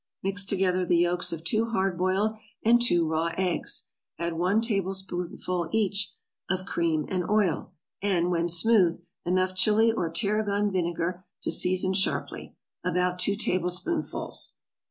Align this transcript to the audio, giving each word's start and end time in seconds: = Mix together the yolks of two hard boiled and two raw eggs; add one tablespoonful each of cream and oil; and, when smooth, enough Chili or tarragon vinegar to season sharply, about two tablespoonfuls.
= 0.13 0.23
Mix 0.23 0.45
together 0.45 0.83
the 0.83 0.97
yolks 0.97 1.31
of 1.31 1.43
two 1.43 1.65
hard 1.67 1.95
boiled 1.95 2.35
and 2.65 2.81
two 2.81 3.07
raw 3.07 3.29
eggs; 3.37 3.85
add 4.17 4.33
one 4.33 4.59
tablespoonful 4.59 5.69
each 5.73 6.13
of 6.49 6.65
cream 6.65 7.05
and 7.07 7.29
oil; 7.29 7.71
and, 8.01 8.31
when 8.31 8.49
smooth, 8.49 8.99
enough 9.27 9.53
Chili 9.53 9.91
or 9.91 10.09
tarragon 10.09 10.71
vinegar 10.71 11.23
to 11.43 11.51
season 11.51 11.93
sharply, 11.93 12.55
about 12.83 13.19
two 13.19 13.35
tablespoonfuls. 13.35 14.55